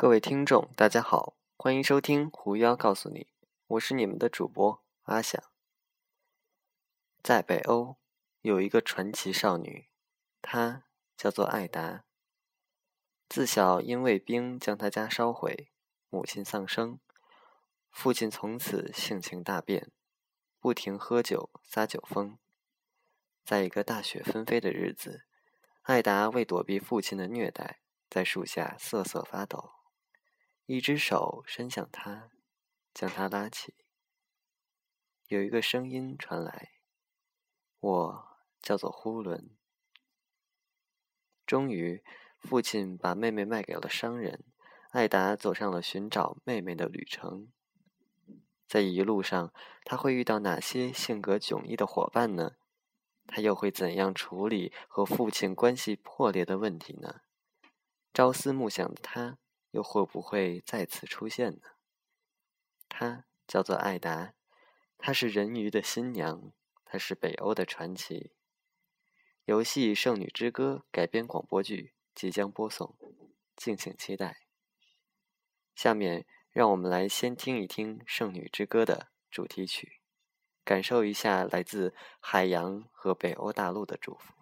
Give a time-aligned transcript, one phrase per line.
[0.00, 3.20] 各位听众，大家好，欢迎收听《狐妖告诉你》，
[3.66, 5.44] 我是你们的主播阿想。
[7.22, 7.98] 在北欧
[8.40, 9.90] 有一个传奇少女，
[10.40, 10.84] 她
[11.18, 12.04] 叫做艾达。
[13.28, 15.70] 自小因卫兵将她家烧毁，
[16.08, 16.98] 母亲丧生，
[17.90, 19.90] 父亲从此性情大变，
[20.58, 22.38] 不停喝酒撒酒疯。
[23.44, 25.26] 在一个大雪纷飞的日子，
[25.82, 29.72] 艾达为躲避父亲的虐待，在树下瑟瑟发抖。
[30.72, 32.30] 一只手伸向他，
[32.94, 33.74] 将他拉起。
[35.26, 36.74] 有一个声音传来
[37.80, 38.26] ：“我
[38.62, 39.50] 叫做呼伦。”
[41.44, 42.04] 终于，
[42.38, 44.44] 父亲把妹妹卖给了商人，
[44.90, 47.48] 艾达走上了寻找妹妹的旅程。
[48.68, 49.52] 在一路上，
[49.82, 52.52] 他会遇到哪些性格迥异的伙伴呢？
[53.26, 57.22] 他又会怎样处理和父亲关系破裂的问题呢？
[58.14, 59.39] 朝思暮想的他。
[59.70, 61.60] 又会不会再次出现呢？
[62.88, 64.34] 她叫做艾达，
[64.98, 66.52] 她是人鱼的新娘，
[66.84, 68.32] 她是北欧的传奇。
[69.44, 72.96] 游戏《圣女之歌》改编广播剧即将播送，
[73.56, 74.42] 敬请期待。
[75.74, 80.00] 下面让我们来先听一听《圣女之歌》的主题曲，
[80.64, 84.34] 感受一下来自海洋和北欧大陆的祝福。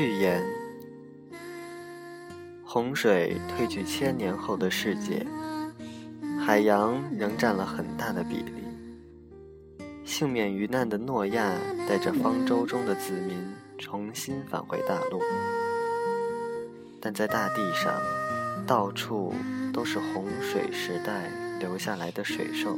[0.00, 0.42] 序言：
[2.64, 5.26] 洪水退去千年后的世界，
[6.42, 8.64] 海洋仍占了很大的比例。
[10.02, 11.52] 幸免于难的诺亚
[11.86, 13.46] 带着方舟中的子民
[13.76, 15.20] 重新返回大陆，
[16.98, 17.92] 但在大地上，
[18.66, 19.34] 到处
[19.70, 22.74] 都是洪水时代留下来的水兽，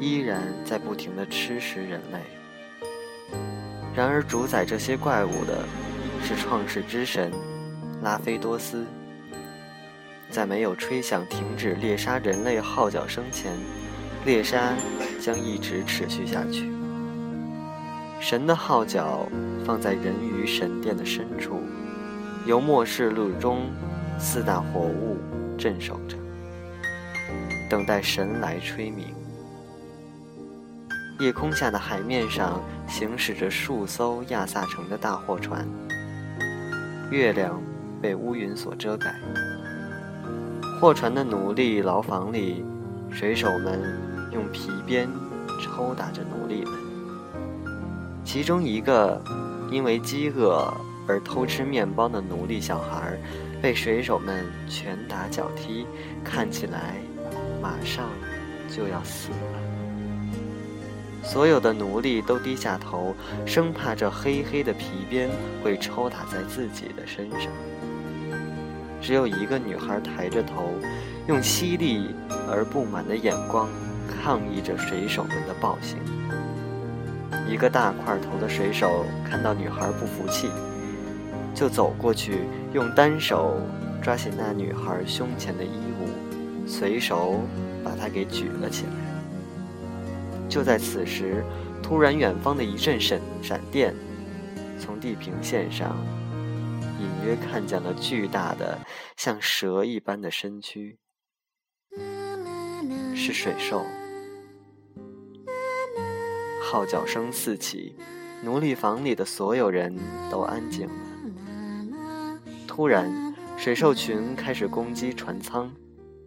[0.00, 2.18] 依然在不停地吃食人类。
[3.94, 5.62] 然而，主宰这些怪物的
[6.22, 7.30] 是创世之神
[8.02, 8.86] 拉菲多斯。
[10.30, 13.52] 在没有吹响停止猎杀人类号角声前，
[14.24, 14.72] 猎杀
[15.20, 16.72] 将一直持续下去。
[18.18, 19.28] 神的号角
[19.66, 21.60] 放在人鱼神殿的深处，
[22.46, 23.68] 由末世录中
[24.18, 25.18] 四大活物
[25.58, 26.16] 镇守着，
[27.68, 29.12] 等待神来吹鸣。
[31.20, 35.68] 夜空下的海面上行驶着数艘亚萨城的大货船，
[37.12, 37.62] 月亮
[38.00, 39.14] 被乌云所遮盖。
[40.80, 42.64] 货船的奴隶牢房里，
[43.10, 43.78] 水手们
[44.32, 45.06] 用皮鞭
[45.60, 46.72] 抽打着奴隶们。
[48.24, 49.22] 其中一个
[49.70, 50.72] 因为饥饿
[51.06, 53.18] 而偷吃面包的奴隶小孩，
[53.60, 55.86] 被水手们拳打脚踢，
[56.24, 56.94] 看起来
[57.60, 58.08] 马上
[58.74, 59.61] 就要死了。
[61.22, 63.14] 所有的奴隶都低下头，
[63.46, 65.30] 生怕这黑黑的皮鞭
[65.62, 67.50] 会抽打在自己的身上。
[69.00, 70.70] 只有一个女孩抬着头，
[71.26, 72.14] 用犀利
[72.50, 73.68] 而不满的眼光
[74.08, 75.98] 抗议着水手们的暴行。
[77.48, 80.48] 一个大块头的水手看到女孩不服气，
[81.54, 82.40] 就走过去，
[82.72, 83.60] 用单手
[84.02, 85.70] 抓起那女孩胸前的衣
[86.00, 87.40] 物，随手
[87.84, 89.11] 把她给举了起来。
[90.52, 91.42] 就在此时，
[91.82, 93.94] 突然，远方的一阵闪闪电，
[94.78, 95.96] 从地平线上
[97.00, 98.78] 隐约看见了巨大的、
[99.16, 100.98] 像蛇一般的身躯，
[103.16, 103.86] 是水兽。
[106.62, 107.96] 号角声四起，
[108.44, 109.96] 奴隶房里的所有人
[110.30, 110.94] 都安静了。
[112.68, 115.72] 突然，水兽群开始攻击船舱，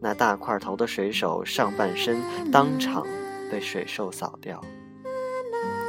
[0.00, 2.20] 那大块头的水手上半身
[2.50, 3.06] 当场。
[3.50, 4.62] 被水兽扫掉，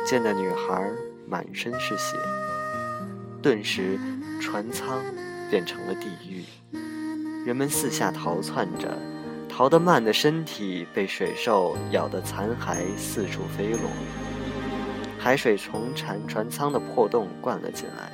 [0.06, 0.89] 见的女孩
[1.27, 2.17] 满身是血，
[3.41, 4.00] 顿时
[4.41, 5.03] 船舱
[5.50, 6.44] 变成了地狱。
[7.45, 8.97] 人们四下逃窜着，
[9.47, 13.89] 逃得慢的身体被水兽咬得残骸四处飞落，
[15.17, 18.12] 海水从船船舱的破洞灌了进来。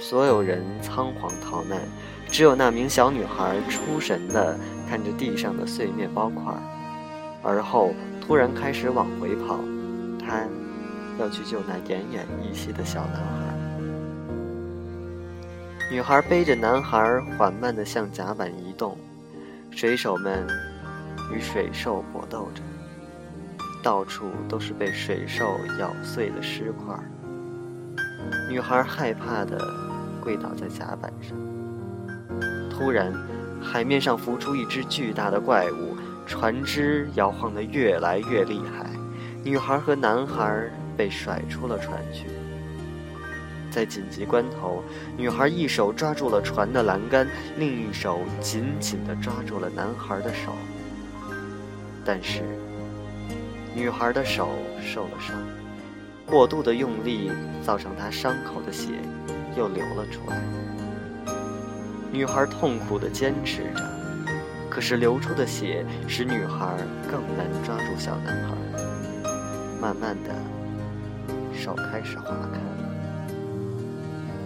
[0.00, 1.80] 所有人仓皇逃难，
[2.28, 4.58] 只有那名小女孩出神地
[4.88, 6.54] 看着地上的碎面包块。
[7.44, 9.60] 而后突然开始往回跑，
[10.18, 10.42] 他
[11.18, 13.54] 要去救那奄奄一息的小男孩。
[15.92, 18.96] 女孩背着男孩缓慢地向甲板移动，
[19.70, 20.46] 水手们
[21.30, 22.62] 与水兽搏斗着，
[23.82, 25.44] 到处都是被水兽
[25.78, 26.98] 咬碎的尸块。
[28.48, 29.58] 女孩害怕地
[30.22, 31.36] 跪倒在甲板上。
[32.70, 33.12] 突然，
[33.62, 35.93] 海面上浮出一只巨大的怪物。
[36.26, 38.90] 船只摇晃得越来越厉害，
[39.42, 42.26] 女孩和男孩被甩出了船去。
[43.70, 44.82] 在紧急关头，
[45.16, 47.26] 女孩一手抓住了船的栏杆，
[47.56, 50.52] 另一手紧紧地抓住了男孩的手。
[52.04, 52.42] 但是，
[53.74, 54.50] 女孩的手
[54.80, 55.36] 受了伤，
[56.24, 57.32] 过度的用力
[57.62, 58.90] 造成她伤口的血
[59.56, 60.40] 又流了出来。
[62.12, 64.03] 女孩痛苦地坚持着。
[64.74, 66.76] 可是流出的血使女孩
[67.08, 68.56] 更难抓住小男孩。
[69.80, 70.34] 慢慢的，
[71.54, 72.58] 手开始划开。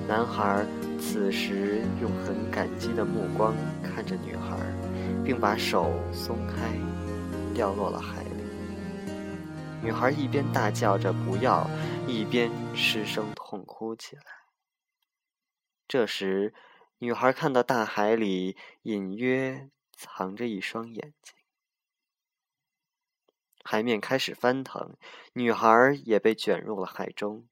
[0.07, 0.67] 男孩
[1.01, 4.59] 此时用很感激的目光看着女孩，
[5.25, 6.55] 并把手松开，
[7.55, 8.29] 掉落了海里。
[9.83, 11.67] 女孩一边大叫着“不要”，
[12.07, 14.23] 一边失声痛哭起来。
[15.87, 16.53] 这时，
[16.99, 19.71] 女孩看到大海里隐约。
[19.99, 21.35] 藏着一双眼睛，
[23.65, 24.97] 海面开始翻腾，
[25.33, 27.49] 女孩也被卷入了海中。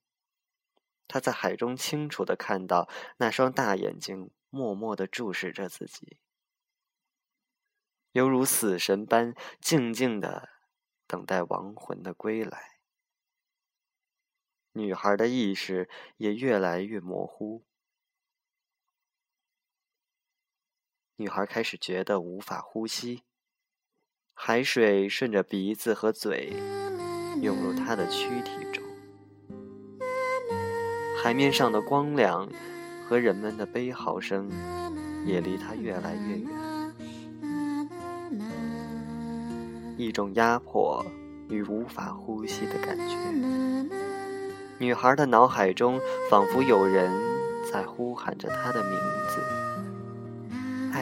[1.08, 6.18] 她在海中清楚的看到那双大眼睛默默的注视着自己，
[8.12, 10.48] 犹如死神般静静的
[11.08, 12.78] 等待亡魂的归来。
[14.70, 17.64] 女孩的意识也越来越模糊。
[21.18, 23.22] 女孩开始觉得无法呼吸，
[24.34, 26.52] 海水顺着鼻子和嘴
[27.40, 28.84] 涌入她的躯体中，
[31.22, 32.46] 海面上的光亮
[33.08, 34.50] 和人们的悲嚎声
[35.24, 36.94] 也离她越来越远，
[39.96, 41.02] 一种压迫
[41.48, 43.16] 与无法呼吸的感觉。
[44.78, 47.10] 女孩的脑海中仿佛有人
[47.72, 48.92] 在呼喊着她的名
[49.30, 49.65] 字。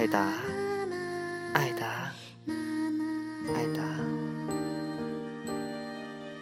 [0.05, 0.21] 艾达，
[1.55, 2.13] 艾达，
[3.55, 3.83] 艾达，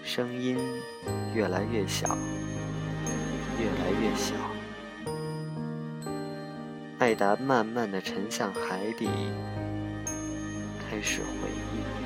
[0.02, 0.59] 声音
[1.33, 2.19] 越来越小，
[3.61, 4.35] 越来越小。
[6.99, 9.09] 艾达慢慢的沉向海底，
[10.90, 12.01] 开始回忆。